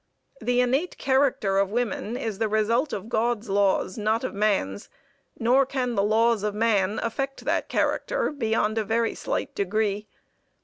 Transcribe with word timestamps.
The 0.41 0.61
innate 0.61 0.97
character 0.97 1.59
of 1.59 1.69
women 1.69 2.17
is 2.17 2.39
the 2.39 2.47
result 2.49 2.91
of 2.91 3.07
God's 3.07 3.49
laws, 3.49 3.99
not 3.99 4.23
of 4.23 4.33
man's, 4.33 4.89
nor 5.37 5.63
can 5.63 5.93
the 5.93 6.01
laws 6.01 6.41
of 6.41 6.55
man 6.55 6.99
affect 7.03 7.45
that 7.45 7.69
character 7.69 8.31
beyond 8.31 8.79
a 8.79 8.83
very 8.83 9.13
slight 9.13 9.53
degree. 9.53 10.07